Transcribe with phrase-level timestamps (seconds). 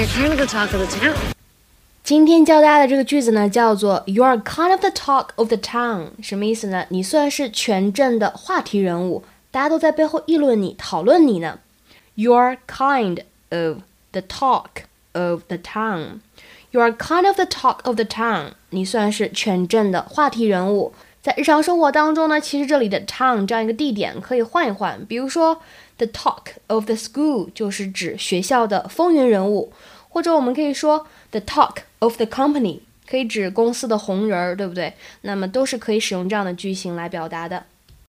[0.00, 1.16] You're kind of the talk of the town.
[2.04, 6.86] 今天教大家的这个句子呢，叫做 "You are kind of the talk of the town"，什么意思呢？
[6.90, 11.58] 你算是全镇的话题人物，大家都在背后议论你、讨论你呢。
[12.14, 13.78] You are kind of
[14.12, 16.20] the talk of the town.
[16.70, 18.52] You are kind of the talk of the town.
[18.70, 20.94] 你算是全镇的话题人物。
[21.21, 25.61] 在日常生活当中呢，其实这里的 town 这样一个地点可以换一换，比如说
[25.97, 29.71] the talk of the school 就是指学校的风云人物，
[30.09, 34.93] 或者我们可以说 the talk of the company 可以指公司的红人儿，对不对？
[35.21, 37.65] 那么都是可以使用这样的句型来表达的。